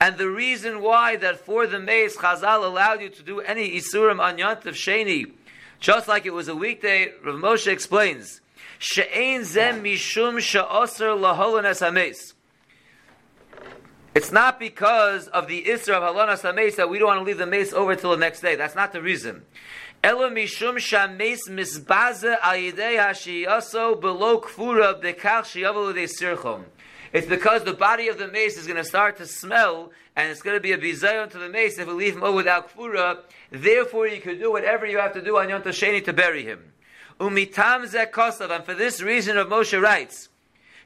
And 0.00 0.16
the 0.16 0.30
reason 0.30 0.80
why 0.80 1.16
that 1.16 1.40
for 1.40 1.66
the 1.66 1.78
mace 1.78 2.16
Chazal 2.16 2.64
allowed 2.64 3.02
you 3.02 3.10
to 3.10 3.22
do 3.22 3.40
any 3.40 3.78
isurim 3.78 4.18
on 4.18 4.38
Yom 4.38 4.56
Tov 4.56 4.72
Sheni, 4.72 5.32
just 5.78 6.08
like 6.08 6.24
it 6.24 6.32
was 6.32 6.48
a 6.48 6.56
weekday, 6.56 7.12
Rav 7.22 7.36
Moshe 7.36 7.66
explains, 7.66 8.40
she'ein 8.78 9.44
zem 9.44 9.84
mishum 9.84 10.40
sha'oser 10.40 11.14
laholanes 11.18 11.80
hameis. 11.86 12.32
It's 14.12 14.32
not 14.32 14.58
because 14.58 15.28
of 15.28 15.46
the 15.46 15.64
Isra 15.64 15.94
of 15.94 16.16
Halanas 16.16 16.42
HaMeis 16.42 16.74
that 16.76 16.90
we 16.90 16.98
don't 16.98 17.06
want 17.06 17.20
to 17.20 17.24
leave 17.24 17.38
the 17.38 17.46
mace 17.46 17.72
over 17.72 17.94
till 17.94 18.10
the 18.10 18.16
next 18.16 18.40
day. 18.40 18.56
That's 18.56 18.74
not 18.74 18.92
the 18.92 19.00
reason. 19.00 19.44
Elo 20.02 20.28
mishum 20.30 20.76
shameis 20.78 21.48
misbaze 21.48 22.36
al 22.42 22.54
yidei 22.54 22.98
hashiyaso 22.98 24.00
below 24.00 24.40
kfura 24.40 25.00
bekach 25.00 25.44
shiyavalu 25.44 25.94
de 25.94 26.06
sirchom. 26.08 26.64
It's 27.12 27.26
because 27.26 27.64
the 27.64 27.74
body 27.74 28.08
of 28.08 28.18
the 28.18 28.28
mace 28.28 28.56
is 28.56 28.66
going 28.66 28.76
to 28.76 28.84
start 28.84 29.16
to 29.18 29.26
smell, 29.26 29.90
and 30.16 30.30
it's 30.30 30.42
going 30.42 30.56
to 30.56 30.60
be 30.60 30.72
a 30.72 30.78
bizayon 30.78 31.30
to 31.30 31.38
the 31.38 31.48
mace 31.48 31.78
if 31.78 31.86
we 31.88 31.92
leave 31.92 32.16
him 32.16 32.34
without 32.34 32.74
kfura. 32.74 33.18
Therefore, 33.50 34.06
you 34.06 34.20
can 34.20 34.38
do 34.38 34.50
whatever 34.50 34.86
you 34.86 34.98
have 34.98 35.12
to 35.14 35.22
do 35.22 35.36
on 35.36 35.48
Yom 35.48 35.62
Sheni 35.62 36.04
to 36.04 36.12
bury 36.12 36.44
him. 36.44 36.72
Umitam 37.18 37.84
zekosav, 37.86 38.50
and 38.50 38.64
for 38.64 38.74
this 38.74 39.02
reason, 39.02 39.36
of 39.36 39.48
Moshe 39.48 39.78
writes, 39.80 40.29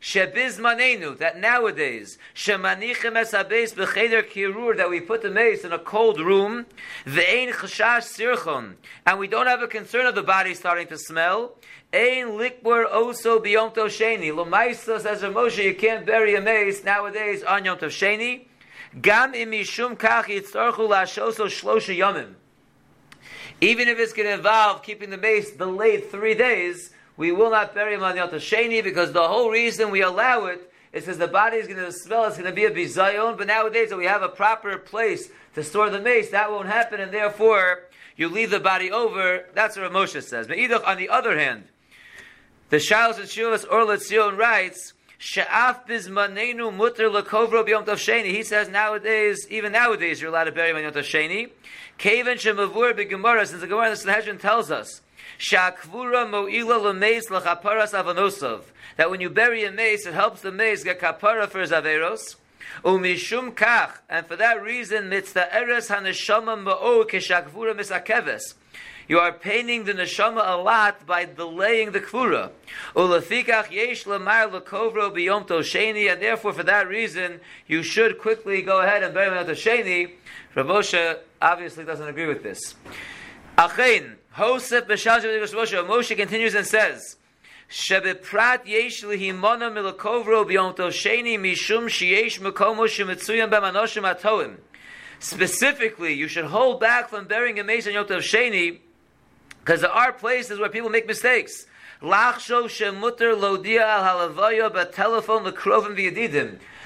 Shebiz 0.04 0.60
manenu, 0.60 1.16
that 1.16 1.38
nowadays, 1.38 2.18
shemanichem 2.34 3.14
esabes 3.14 3.72
b'cheder 3.72 4.22
kirur, 4.22 4.76
that 4.76 4.90
we 4.90 5.00
put 5.00 5.22
the 5.22 5.30
mace 5.30 5.64
in 5.64 5.72
a 5.72 5.78
cold 5.78 6.20
room, 6.20 6.66
ve'ein 7.06 7.50
chashash 7.50 8.02
sirchon, 8.14 8.74
and 9.06 9.18
we 9.18 9.26
don't 9.26 9.46
have 9.46 9.62
a 9.62 9.66
concern 9.66 10.04
of 10.04 10.14
the 10.14 10.22
body 10.22 10.52
starting 10.52 10.86
to 10.86 10.98
smell, 10.98 11.54
ein 11.90 12.26
likbur 12.32 12.84
oso 12.92 13.42
b'yom 13.42 13.74
tov 13.74 13.86
sheni, 13.86 14.30
l'maisa 14.30 15.00
says 15.00 15.22
Moshe, 15.22 15.64
you 15.64 15.74
can't 15.74 16.04
bury 16.04 16.34
a 16.34 16.40
mace 16.42 16.84
nowadays 16.84 17.42
on 17.42 17.64
yom 17.64 17.78
tov 17.78 17.88
sheni, 17.88 18.44
gam 19.00 19.32
imishum 19.32 19.96
kach 19.96 20.24
yitzarchu 20.24 20.86
lashoso 20.86 21.46
shlosha 21.46 21.96
yomim. 21.96 22.34
Even 23.62 23.88
if 23.88 23.98
it's 23.98 24.12
going 24.12 24.28
to 24.28 24.34
involve 24.34 24.82
keeping 24.82 25.08
the 25.08 25.16
mace 25.16 25.52
delayed 25.52 26.10
three 26.10 26.34
days, 26.34 26.90
we 27.16 27.32
will 27.32 27.50
not 27.50 27.74
bury 27.74 27.94
him 27.94 28.02
on 28.02 28.12
the 28.12 28.18
Yom 28.18 28.30
Sheni 28.30 28.82
because 28.82 29.12
the 29.12 29.28
whole 29.28 29.50
reason 29.50 29.90
we 29.90 30.02
allow 30.02 30.46
it 30.46 30.70
is 30.92 31.04
because 31.04 31.18
the 31.18 31.28
body 31.28 31.56
is 31.56 31.66
going 31.66 31.78
to 31.78 31.92
smell, 31.92 32.24
it's 32.24 32.36
going 32.36 32.48
to 32.48 32.54
be 32.54 32.64
a 32.64 32.70
bizayon, 32.70 33.36
but 33.36 33.46
nowadays 33.46 33.90
that 33.90 33.96
we 33.96 34.06
have 34.06 34.22
a 34.22 34.28
proper 34.28 34.78
place 34.78 35.28
to 35.54 35.62
store 35.62 35.90
the 35.90 36.00
mace, 36.00 36.30
that 36.30 36.50
won't 36.50 36.68
happen, 36.68 37.00
and 37.00 37.12
therefore 37.12 37.84
you 38.16 38.28
leave 38.28 38.50
the 38.50 38.60
body 38.60 38.90
over. 38.90 39.46
That's 39.54 39.76
what 39.76 39.90
Moshe 39.92 40.22
says. 40.22 40.46
But 40.46 40.58
on 40.84 40.96
the 40.96 41.08
other 41.08 41.38
hand, 41.38 41.64
the 42.70 42.76
Shalos 42.76 43.18
and 43.18 43.28
Shuvas 43.28 43.66
Orlet 43.68 44.00
Zion 44.00 44.36
writes, 44.36 44.92
Sha'af 45.20 45.86
bizmanenu 45.86 46.74
mutter 46.74 47.08
lekovro 47.08 47.66
b'yom 47.66 47.84
sheni. 47.84 48.26
He 48.26 48.42
says 48.42 48.68
nowadays, 48.68 49.46
even 49.48 49.72
nowadays, 49.72 50.20
you're 50.20 50.30
allowed 50.30 50.44
to 50.44 50.52
bury 50.52 50.70
him 50.70 50.76
on 50.76 50.92
Tov 50.92 50.98
Sheni. 50.98 51.50
Kaven 51.98 52.34
shemavur 52.34 52.92
b'gemara, 52.92 53.46
since 53.46 53.60
the 53.60 53.66
Gemara 53.66 53.86
in 53.86 53.90
the 53.92 53.96
Sanhedrin 53.96 54.38
tells 54.38 54.70
us 54.70 55.00
Shakvura 55.38 56.28
mo'ila 56.28 56.78
lemeis 56.80 57.28
lachaparas 57.28 57.92
avanosov. 57.92 58.62
That 58.96 59.10
when 59.10 59.20
you 59.20 59.30
bury 59.30 59.64
a 59.64 59.72
mace, 59.72 60.06
it 60.06 60.14
helps 60.14 60.40
the 60.40 60.52
mace 60.52 60.84
get 60.84 61.00
kapara 61.00 61.48
for 61.48 61.60
his 61.60 61.70
averos. 61.70 62.36
Umishum 62.84 63.54
kach, 63.54 63.98
and 64.08 64.26
for 64.26 64.36
that 64.36 64.62
reason, 64.62 65.08
mitzvah 65.08 65.54
eres 65.54 65.88
haneshama 65.88 66.62
ma'o 66.62 67.04
keshakvura 67.08 67.74
misakeves. 67.74 68.54
You 69.06 69.18
are 69.18 69.32
painting 69.32 69.84
the 69.84 69.92
neshama 69.92 70.42
a 70.42 70.56
lot 70.56 71.06
by 71.06 71.26
delaying 71.26 71.92
the 71.92 72.00
kvura. 72.00 72.50
Ulafikach 72.96 73.70
yesh 73.70 74.04
lemar 74.04 74.50
lekovro 74.50 75.12
biyom 75.12 75.46
tosheni, 75.46 76.10
and 76.10 76.22
therefore, 76.22 76.54
for 76.54 76.62
that 76.62 76.88
reason, 76.88 77.40
you 77.66 77.82
should 77.82 78.18
quickly 78.18 78.62
go 78.62 78.80
ahead 78.80 79.02
and 79.02 79.12
bury 79.12 79.28
him 79.28 79.34
at 79.34 79.46
Tosheni. 79.46 80.12
Rav 80.54 80.66
Moshe 80.66 81.18
obviously 81.42 81.84
doesn't 81.84 82.08
agree 82.08 82.26
with 82.26 82.42
this. 82.42 82.74
Achein, 83.58 84.14
Moshe. 84.34 86.16
Continues 86.16 86.54
and 86.54 86.66
says, 86.66 87.16
sheyesh 87.70 89.04
mekomo 92.40 92.84
shemitzuyam 92.88 93.48
b'manoshim 93.50 94.12
atoim. 94.12 94.56
Specifically, 95.20 96.14
you 96.14 96.26
should 96.26 96.46
hold 96.46 96.80
back 96.80 97.08
from 97.08 97.26
burying 97.26 97.60
a 97.60 97.64
mace 97.64 97.86
on 97.86 97.92
Yom 97.92 98.06
Tov 98.06 98.18
Sheni 98.18 98.80
because 99.60 99.82
there 99.82 99.90
are 99.90 100.12
places 100.12 100.58
where 100.58 100.68
people 100.68 100.90
make 100.90 101.06
mistakes. 101.06 101.66
Al. 102.02 102.32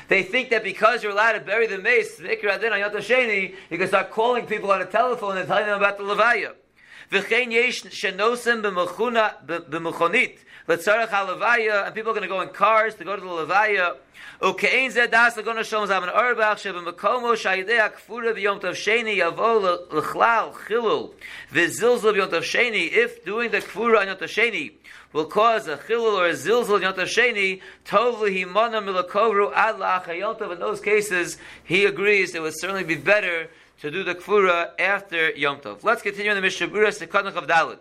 They 0.08 0.22
think 0.22 0.50
that 0.50 0.62
because 0.62 1.02
you're 1.02 1.12
allowed 1.12 1.32
to 1.32 1.40
bury 1.40 1.66
the 1.66 1.78
mace, 1.78 2.20
on 2.20 2.26
Yom 2.26 2.92
Sheni, 2.92 3.54
you 3.70 3.78
can 3.78 3.88
start 3.88 4.10
calling 4.10 4.46
people 4.46 4.70
on 4.70 4.80
the 4.80 4.86
telephone 4.86 5.38
and 5.38 5.48
telling 5.48 5.66
them 5.66 5.78
about 5.78 5.96
the 5.96 6.04
levaya. 6.04 6.52
V'chein 7.10 7.52
yesh 7.52 7.84
shenosim 7.84 8.62
b'mechonit 8.62 10.38
l'tzarech 10.68 11.08
halavaya, 11.08 11.86
and 11.86 11.94
people 11.94 12.10
are 12.10 12.14
going 12.14 12.22
to 12.22 12.28
go 12.28 12.42
in 12.42 12.50
cars 12.50 12.94
to 12.96 13.04
go 13.04 13.16
to 13.16 13.22
the 13.22 13.26
levaya. 13.26 13.96
Ukein 14.42 14.92
zeh 14.92 15.10
das 15.10 15.36
l'gona 15.36 15.60
Shlomo 15.60 15.88
Zalman 15.88 16.14
Auerbach 16.14 16.58
sheb'mekomo 16.58 17.34
shayidei 17.34 17.80
akfura 17.80 18.34
b'yom 18.34 18.60
tov 18.60 18.74
sheni 18.74 19.16
yavo 19.16 19.88
l'chlal 19.90 20.54
chilul 20.66 21.14
v'zilzul 21.50 22.14
b'yom 22.14 22.28
tov 22.28 22.42
sheni. 22.42 22.92
If 22.92 23.24
doing 23.24 23.50
the 23.50 23.58
kfura 23.58 24.00
on 24.00 24.08
yom 24.08 24.16
tov 24.18 24.28
sheni 24.28 24.72
will 25.14 25.24
cause 25.24 25.66
a 25.66 25.78
chilul 25.78 26.18
or 26.18 26.26
a 26.26 26.34
zilzul 26.34 26.74
on 26.74 26.82
yom 26.82 26.94
tov 26.94 27.06
sheni, 27.06 27.62
tov 27.86 28.20
l'himona 28.20 28.82
milakovru 28.82 29.50
ad 29.54 29.76
la'achayom 29.76 30.52
In 30.52 30.58
those 30.60 30.80
cases, 30.80 31.38
he 31.64 31.86
agrees 31.86 32.34
it 32.34 32.42
would 32.42 32.58
certainly 32.58 32.84
be 32.84 32.96
better 32.96 33.48
to 33.80 33.90
do 33.90 34.02
the 34.02 34.14
kfura 34.14 34.70
after 34.78 35.30
Yom 35.30 35.58
Tov. 35.60 35.84
Let's 35.84 36.02
continue 36.02 36.32
in 36.32 36.40
the 36.40 36.46
Mishabura 36.46 36.88
Sekadnach 36.88 37.36
of 37.36 37.46
Dalit. 37.46 37.78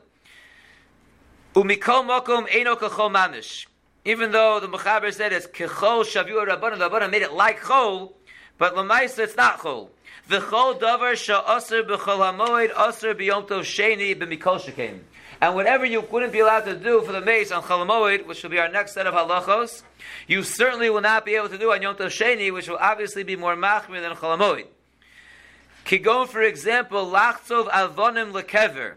Umikol 1.55 2.05
mokum 2.05 2.47
kachol 2.47 3.11
mamish. 3.11 3.65
Even 4.05 4.31
though 4.31 4.59
the 4.59 4.67
Mechaber 4.67 5.13
said 5.13 5.33
it's 5.33 5.47
kechol 5.47 6.03
shavu 6.05 6.45
rabbanon, 6.47 6.77
the 6.77 7.07
made 7.07 7.23
it 7.23 7.33
like 7.33 7.59
chol, 7.61 8.13
but 8.57 8.75
lemaisa 8.75 9.19
it's 9.19 9.35
not 9.35 9.59
chol. 9.59 9.89
V'chol 10.29 10.79
davar 10.79 11.13
sha'aser 11.13 11.87
b'chol 11.87 12.19
hamoed 12.19 12.89
aser 12.89 13.15
b'yom 13.15 13.47
tov 13.47 13.61
sheni 13.61 14.15
b'mikol 14.15 14.61
shekem. 14.61 14.99
And 15.41 15.55
whatever 15.55 15.85
you 15.85 16.01
couldn't 16.01 16.31
be 16.31 16.39
allowed 16.39 16.65
to 16.65 16.75
do 16.75 17.01
for 17.01 17.11
the 17.11 17.21
mace 17.21 17.51
on 17.51 17.61
Chalamoid, 17.61 18.25
which 18.25 18.41
will 18.41 18.49
be 18.49 18.57
our 18.57 18.69
next 18.69 18.93
set 18.93 19.05
of 19.05 19.13
halachos, 19.13 19.83
you 20.25 20.41
certainly 20.41 20.89
will 20.89 21.01
not 21.01 21.25
be 21.25 21.35
able 21.35 21.49
to 21.49 21.59
do 21.59 21.71
on 21.71 21.81
Yom 21.83 21.95
Tov 21.95 22.07
Sheni, 22.07 22.51
which 22.51 22.67
will 22.67 22.77
obviously 22.77 23.23
be 23.23 23.35
more 23.35 23.55
machmir 23.55 24.01
than 24.01 24.13
Chalamoid. 24.13 24.65
Kigon, 25.87 26.27
for 26.27 26.41
example, 26.41 27.05
lachtzov 27.05 27.69
avonim 27.69 28.33
lekever, 28.33 28.95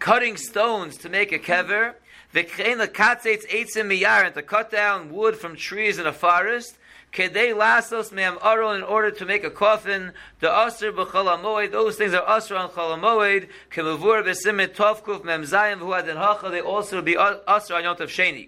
cutting 0.00 0.36
stones 0.36 0.96
to 0.96 1.08
make 1.08 1.30
a 1.30 1.38
kever, 1.38 1.94
v'krein 2.34 2.84
lekatzetz 2.84 3.46
eitzim 3.46 3.86
miyar, 3.86 4.26
and 4.26 4.34
to 4.34 4.42
cut 4.42 4.68
down 4.68 5.12
wood 5.12 5.36
from 5.36 5.54
trees 5.54 6.00
in 6.00 6.06
a 6.08 6.12
forest, 6.12 6.76
Kedei 7.12 7.54
lasos 7.54 8.10
me'am 8.10 8.38
aron 8.42 8.78
in 8.78 8.82
order 8.82 9.10
to 9.10 9.26
make 9.26 9.44
a 9.44 9.50
coffin. 9.50 10.12
The 10.40 10.48
asr 10.48 10.92
b'chalamoed. 10.92 11.70
Those 11.70 11.96
things 11.96 12.14
are 12.14 12.24
asr 12.24 12.58
on 12.58 12.70
chalamoed. 12.70 13.48
Kemavur 13.70 14.24
b'simit 14.24 14.74
tovkuf 14.74 15.22
mem 15.22 15.42
zayim 15.42 15.80
v'huadin 15.80 16.16
hacha. 16.16 16.48
They 16.48 16.62
also 16.62 17.02
be 17.02 17.14
asr 17.14 17.76
on 17.76 17.82
yontav 17.84 18.08
sheni. 18.08 18.46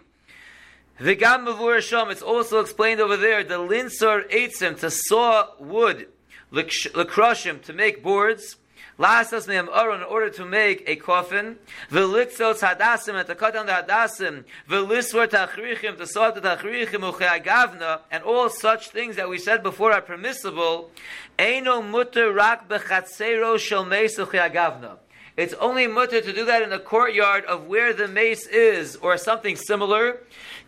V'gam 0.98 1.46
mavur. 1.46 2.10
It's 2.10 2.22
also 2.22 2.60
explained 2.60 3.02
over 3.02 3.18
there. 3.18 3.44
The 3.44 3.58
linsar 3.58 4.26
eitzim 4.30 4.80
to 4.80 4.90
saw 4.90 5.48
wood, 5.60 6.08
lekrushim 6.54 7.62
to 7.62 7.72
make 7.72 8.02
boards. 8.02 8.56
Lasas 8.98 9.48
me'am 9.48 9.68
aron 9.74 10.00
in 10.00 10.06
order 10.06 10.30
to 10.30 10.44
make 10.44 10.84
a 10.86 10.94
coffin. 10.94 11.58
V'litzot 11.90 12.60
hadasim 12.60 13.14
and 13.14 13.26
to 13.26 13.34
cut 13.34 13.54
down 13.54 13.66
the 13.66 13.72
hadasim. 13.72 14.44
V'liswar 14.68 15.26
tachrichim 15.26 15.96
to 15.96 16.06
saw 16.06 16.30
the 16.30 16.40
tachrichim 16.40 17.12
ucheagavna 17.12 18.00
and 18.10 18.22
all 18.22 18.48
such 18.48 18.90
things 18.90 19.16
that 19.16 19.28
we 19.28 19.38
said 19.38 19.64
before 19.64 19.92
are 19.92 20.00
permissible. 20.00 20.90
Eino 21.38 21.84
mutter 21.84 22.32
rak 22.32 22.68
bechatzero 22.68 23.58
shel 23.58 23.84
meis 23.84 24.16
ucheagavna. 24.16 24.98
It's 25.36 25.54
only 25.54 25.88
mutter 25.88 26.20
to 26.20 26.32
do 26.32 26.44
that 26.44 26.62
in 26.62 26.70
the 26.70 26.78
courtyard 26.78 27.44
of 27.46 27.66
where 27.66 27.92
the 27.92 28.06
mace 28.06 28.46
is, 28.46 28.94
or 28.96 29.16
something 29.16 29.56
similar. 29.56 30.18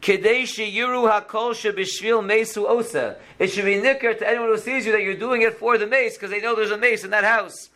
Kedei 0.02 0.42
sheyiru 0.42 1.08
hakol 1.08 1.52
shebishvil 1.54 2.24
mesu 2.26 2.66
osa. 2.66 3.16
It 3.38 3.48
should 3.48 3.64
be 3.64 3.80
nicker 3.80 4.12
to 4.14 4.28
anyone 4.28 4.48
who 4.48 4.58
sees 4.58 4.84
you 4.84 4.92
that 4.92 5.02
you're 5.02 5.14
doing 5.14 5.42
it 5.42 5.54
for 5.54 5.78
the 5.78 5.86
mace, 5.86 6.14
because 6.14 6.30
they 6.30 6.40
know 6.40 6.56
there's 6.56 6.72
a 6.72 6.78
mace 6.78 7.04
in 7.04 7.10
that 7.10 7.22
house. 7.22 7.70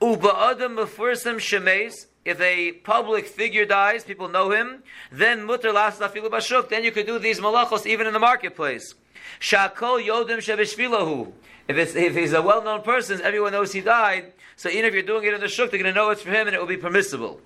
Uba'adam 0.00 0.76
mefursam 0.76 1.36
shemes. 1.36 2.06
If 2.24 2.40
a 2.40 2.70
public 2.70 3.26
figure 3.26 3.64
dies, 3.64 4.04
people 4.04 4.28
know 4.28 4.52
him. 4.52 4.84
Then 5.10 5.42
mutter 5.42 5.72
las 5.72 5.98
bashuk. 5.98 6.68
Then 6.68 6.84
you 6.84 6.92
could 6.92 7.06
do 7.06 7.18
these 7.18 7.40
malachos 7.40 7.84
even 7.84 8.06
in 8.06 8.12
the 8.12 8.20
marketplace. 8.20 8.94
Shakol 9.40 10.06
yodim 10.06 10.38
shebeshvilahu. 10.38 11.32
If, 11.66 11.76
it's, 11.76 11.94
if 11.96 12.14
he's 12.14 12.32
a 12.32 12.42
well-known 12.42 12.82
person, 12.82 13.20
everyone 13.22 13.52
knows 13.52 13.72
he 13.72 13.80
died. 13.80 14.32
So 14.56 14.68
even 14.68 14.84
if 14.84 14.94
you're 14.94 15.02
doing 15.02 15.24
it 15.24 15.34
in 15.34 15.40
the 15.40 15.48
shuk, 15.48 15.70
they're 15.70 15.82
going 15.82 15.92
to 15.92 15.98
know 15.98 16.10
it's 16.10 16.22
for 16.22 16.30
him, 16.30 16.46
and 16.46 16.54
it 16.54 16.60
will 16.60 16.66
be 16.66 16.76
permissible. 16.76 17.40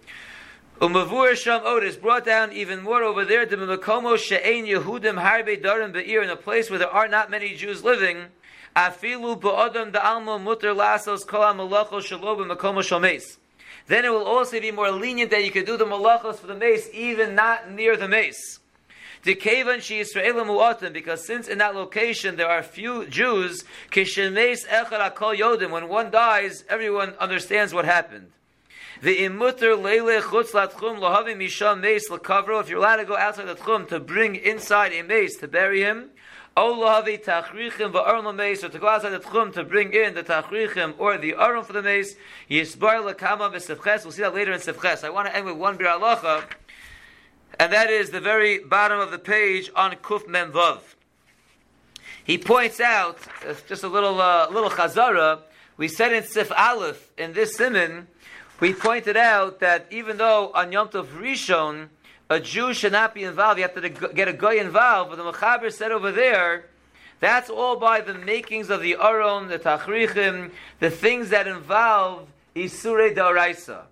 Umavur 0.81 1.35
Sham 1.35 1.63
Od 1.65 1.85
is 1.85 1.97
brought 1.97 2.27
down 2.27 2.53
even 2.53 2.83
more 2.83 3.03
over 3.03 3.25
there 3.25 3.47
to 3.47 3.57
Makomo 3.57 4.19
She'ein 4.19 4.67
Yehudim 4.67 5.23
Harbe 5.23 5.63
Darim 5.63 5.93
Be'ir 5.93 6.23
in 6.23 6.29
a 6.29 6.37
place 6.37 6.69
where 6.69 6.79
there 6.79 6.91
are 6.91 7.09
not 7.09 7.31
many 7.31 7.55
Jews 7.55 7.83
living. 7.83 8.27
Afilu 8.77 9.41
ba'adam 9.41 9.91
da'almo 9.91 10.39
mutter 10.39 10.75
lasos 10.75 11.27
kol 11.27 11.41
ha'malachos 11.41 12.03
shalo 12.03 12.37
b'makom 12.37 12.83
shames. 12.83 13.39
Then 13.87 14.05
it 14.05 14.11
will 14.11 14.25
also 14.25 14.61
be 14.61 14.71
more 14.71 14.91
lenient 14.91 15.31
that 15.31 15.45
you 15.45 15.51
can 15.51 15.65
do 15.65 15.79
the 15.79 15.87
malachos 15.87 16.37
for 16.37 16.47
the 16.47 16.55
mace 16.55 16.91
even 16.93 17.35
not 17.35 17.71
near 17.71 17.97
the 17.97 18.09
mace. 18.09 18.59
Dekevan 19.27 19.83
she 19.83 20.01
Yisraelim 20.01 20.47
mu'atim, 20.47 20.93
because 20.93 21.27
since 21.27 21.49
in 21.49 21.59
that 21.59 21.75
location 21.75 22.37
there 22.37 22.49
are 22.49 22.63
few 22.63 23.07
Jews, 23.07 23.65
kishemes 23.91 24.65
echad 24.69 25.15
akol 25.15 25.37
yodim, 25.37 25.71
when 25.71 25.89
one 25.89 26.13
dies, 26.13 26.65
everyone 26.69 27.13
understands 27.19 27.75
what 27.75 27.85
happened. 27.85 28.31
The 29.03 29.19
imutter 29.19 29.77
leile 29.77 30.23
chutz 30.23 30.53
latchum 30.53 31.01
lohavi 31.01 31.37
misham 31.37 31.81
mace 31.81 32.09
lakavro, 32.09 32.61
if 32.61 32.69
you're 32.69 32.79
allowed 32.79 32.97
to 32.97 33.05
go 33.05 33.17
outside 33.17 33.49
the 33.49 33.57
tchum 33.57 33.89
to 33.89 33.99
bring 33.99 34.37
inside 34.37 34.93
a 34.93 35.03
mace 35.03 35.37
to 35.39 35.49
bury 35.49 35.83
him, 35.83 36.11
Olavi 36.57 37.23
tachrichim 37.23 37.93
va'aron 37.93 38.35
mace, 38.37 38.63
or 38.63 38.69
to 38.69 38.79
go 38.79 38.87
outside 38.87 39.11
the 39.11 39.19
tchum 39.19 39.53
to 39.53 39.65
bring 39.65 39.93
in 39.93 40.15
the 40.15 40.23
tachrichim 40.23 40.95
or 40.99 41.19
the 41.19 41.35
aron 41.35 41.65
for 41.65 41.73
the 41.73 41.83
mace. 41.83 42.15
Yisbar 42.49 43.03
lekama 43.13 43.53
v'sefches. 43.53 44.05
We'll 44.05 44.13
see 44.13 44.23
that 44.23 44.35
later 44.35 44.53
in 44.53 44.61
sefches. 44.61 45.03
I 45.03 45.11
want 45.11 45.27
to 45.27 45.37
end 45.37 45.47
with 45.47 45.57
one 45.57 45.77
bir 45.77 45.85
alacha, 45.85 46.45
and 47.59 47.73
that 47.73 47.91
is 47.91 48.11
the 48.11 48.21
very 48.21 48.59
bottom 48.59 49.01
of 49.01 49.11
the 49.11 49.19
page 49.19 49.71
on 49.75 49.93
kuf 49.97 50.29
mem 50.29 50.53
vav. 50.53 50.81
He 52.25 52.39
points 52.39 52.81
out 52.81 53.19
uh, 53.47 53.55
just 53.69 53.83
a 53.85 53.89
little 53.89 54.21
uh, 54.21 54.49
little 54.51 54.71
chazara. 54.71 55.41
We 55.77 55.89
said 55.89 56.13
in 56.13 56.25
Sif 56.25 56.51
Aleph 56.53 57.11
in 57.19 57.33
this 57.33 57.57
simon, 57.57 58.09
we 58.61 58.73
pointed 58.73 59.17
out 59.17 59.61
that 59.61 59.87
even 59.91 60.17
though 60.17 60.51
on 60.55 60.73
Yom 60.73 60.89
Tov 60.89 61.07
Rishon 61.07 61.89
a 62.29 62.41
Jew 62.41 62.75
should 62.75 62.93
not 62.93 63.15
be 63.15 63.25
involved. 63.25 63.59
You 63.59 63.63
have 63.63 63.75
to 63.75 64.13
get 64.13 64.29
a 64.29 64.33
guy 64.33 64.55
involved. 64.55 65.11
But 65.11 65.17
the 65.17 65.33
Mechaber 65.33 65.73
said 65.73 65.93
over 65.93 66.11
there, 66.11 66.67
that's 67.21 67.49
all 67.49 67.77
by 67.77 68.01
the 68.01 68.15
makings 68.15 68.69
of 68.69 68.83
the 68.83 68.97
Aron, 69.01 69.49
the 69.49 69.59
Tachrichim, 69.59 70.51
the 70.81 70.91
things 70.91 71.31
that 71.31 71.47
involve 71.47 72.29
Isure 72.55 73.15
Daraisa. 73.15 73.83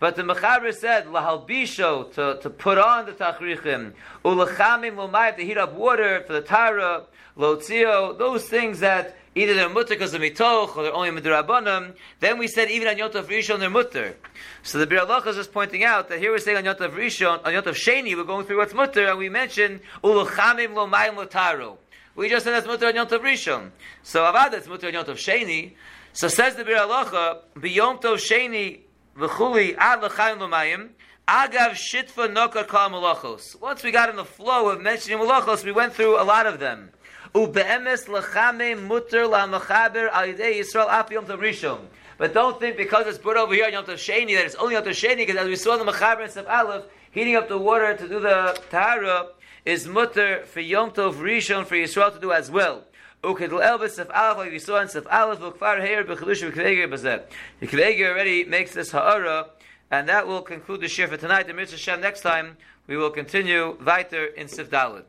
But 0.00 0.16
the 0.16 0.22
Mechaber 0.22 0.74
said, 0.74 1.06
Lahalbisho, 1.06 2.14
to, 2.14 2.40
to 2.40 2.50
put 2.50 2.78
on 2.78 3.04
the 3.04 3.12
Tachrichim, 3.12 3.92
Ulachamim 4.24 4.96
Lomayim, 4.96 5.36
to 5.36 5.44
heat 5.44 5.58
up 5.58 5.74
water 5.74 6.24
for 6.26 6.32
the 6.32 6.40
Tara, 6.40 7.04
Lotzio, 7.36 8.16
those 8.18 8.48
things 8.48 8.80
that 8.80 9.16
either 9.34 9.54
they're 9.54 9.68
mutter 9.68 9.90
because 9.90 10.14
of 10.14 10.22
mitoch 10.22 10.74
or 10.74 10.82
they're 10.82 10.94
only 10.94 11.10
midrabanim. 11.10 11.94
Then 12.18 12.38
we 12.38 12.48
said 12.48 12.70
even 12.70 12.88
on 12.88 12.96
Yotav 12.96 13.24
Rishon 13.24 13.60
they're 13.60 13.70
mutter. 13.70 14.16
So 14.62 14.78
the 14.78 14.86
Bir 14.86 15.06
is 15.28 15.36
just 15.36 15.52
pointing 15.52 15.84
out 15.84 16.08
that 16.08 16.18
here 16.18 16.32
we're 16.32 16.38
saying 16.38 16.56
on 16.56 16.64
Yotav 16.64 16.92
Rishon, 16.92 17.44
on 17.44 17.52
Yotav 17.52 17.74
Sheni, 17.74 18.16
we're 18.16 18.24
going 18.24 18.46
through 18.46 18.58
what's 18.58 18.74
mutter, 18.74 19.06
and 19.06 19.18
we 19.18 19.28
mentioned 19.28 19.80
uluchamim 20.02 20.74
lo 20.74 20.88
mayim 20.88 21.14
lotaro. 21.14 21.76
We 22.16 22.28
just 22.28 22.44
said 22.44 22.52
that's 22.52 22.66
mutter 22.66 22.86
on 22.86 22.94
Yotav 22.94 23.20
Rishon. 23.20 23.70
So 24.02 24.22
avad 24.22 24.52
it's 24.54 24.66
mutter 24.66 24.88
on 24.88 24.94
Yotav 24.94 25.16
Sheni. 25.16 25.72
So 26.12 26.28
says 26.28 26.56
the 26.56 26.64
Bir 26.64 26.76
Allah, 26.78 27.42
biyom 27.56 28.02
tov 28.02 28.16
Sheni 28.16 28.80
v'chuli 29.16 29.76
ad 29.78 30.02
l'chaim 30.02 30.38
lo 30.38 30.48
mayim. 30.48 30.90
Agav 31.28 31.72
shitfa 31.72 32.32
nokar 32.32 32.66
kal 32.66 32.90
malachos. 32.90 33.60
Once 33.60 33.82
we 33.82 33.90
got 33.90 34.08
in 34.08 34.16
the 34.16 34.24
flow 34.24 34.68
of 34.68 34.80
mentioning 34.80 35.18
malachos, 35.18 35.64
we 35.64 35.72
went 35.72 35.92
through 35.92 36.20
a 36.20 36.24
lot 36.24 36.46
of 36.46 36.58
them. 36.58 36.90
Ubeemes 37.34 38.06
lechame 38.06 38.80
mutter 38.80 39.26
la 39.26 39.46
mechaber 39.46 40.08
al 40.10 40.26
Yisrael 40.26 40.88
api 40.88 41.14
yom 41.14 41.26
rishon. 41.26 41.80
But 42.20 42.34
don't 42.34 42.60
think 42.60 42.76
because 42.76 43.06
it's 43.06 43.16
put 43.16 43.38
over 43.38 43.54
here 43.54 43.64
on 43.64 43.72
Yom 43.72 43.86
Tov 43.86 43.94
Sheni 43.94 44.34
that 44.36 44.44
it's 44.44 44.54
only 44.56 44.74
Yom 44.74 44.84
Tov 44.84 44.90
Sheni 44.90 45.16
because 45.16 45.36
as 45.36 45.46
we 45.46 45.56
saw 45.56 45.80
in 45.80 45.86
the 45.86 45.90
Mechaber 45.90 46.22
and 46.22 46.30
Sef 46.30 46.46
Aleph, 46.46 46.84
heating 47.12 47.34
up 47.34 47.48
the 47.48 47.56
water 47.56 47.96
to 47.96 48.06
do 48.06 48.20
the 48.20 48.60
Tahara 48.68 49.28
is 49.64 49.86
mutter 49.86 50.44
for 50.44 50.60
Yom 50.60 50.90
Tov 50.90 51.14
Rishon 51.14 51.64
for 51.64 51.76
Yisrael 51.76 52.12
to 52.12 52.20
do 52.20 52.30
as 52.30 52.50
well. 52.50 52.84
Ukedl 53.22 53.62
Elvis 53.62 53.90
Sef 53.90 54.08
Aleph 54.14 54.38
like 54.38 54.50
we 54.50 54.58
saw 54.58 54.80
in 54.80 54.88
Sef 54.88 55.06
Aleph 55.10 55.40
Ukfar 55.40 55.80
Heir 55.80 56.04
Bechalush 56.04 56.50
V'Kveger 56.50 56.88
Bazeh. 56.88 57.22
The 57.60 57.66
Kveger 57.66 58.10
already 58.10 58.44
makes 58.44 58.72
this 58.72 58.92
Ha'ara 58.92 59.48
and 59.90 60.08
that 60.08 60.26
will 60.26 60.42
conclude 60.42 60.80
the 60.80 60.88
shir 60.88 61.06
for 61.06 61.16
tonight. 61.16 61.46
The 61.46 61.52
Mitzvah 61.52 61.76
Shem 61.76 62.00
next 62.00 62.22
time 62.22 62.56
we 62.86 62.96
will 62.96 63.10
continue 63.10 63.76
weiter 63.84 64.26
in 64.26 64.48
Sif 64.48 64.70
Dalit. 64.70 65.04